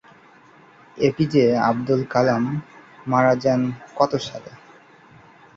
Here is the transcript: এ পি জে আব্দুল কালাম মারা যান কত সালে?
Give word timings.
এ 0.97 1.07
পি 1.15 1.25
জে 1.31 1.43
আব্দুল 1.69 2.01
কালাম 2.13 2.43
মারা 3.05 3.33
যান 3.43 3.61
কত 3.97 4.11
সালে? 4.27 4.51